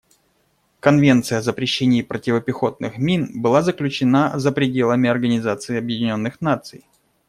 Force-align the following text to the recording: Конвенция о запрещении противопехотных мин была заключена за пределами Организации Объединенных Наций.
Конвенция 0.79 1.37
о 1.37 1.41
запрещении 1.43 2.01
противопехотных 2.01 2.97
мин 2.97 3.39
была 3.39 3.61
заключена 3.61 4.31
за 4.39 4.51
пределами 4.51 5.07
Организации 5.07 5.77
Объединенных 5.77 6.41
Наций. 6.41 6.85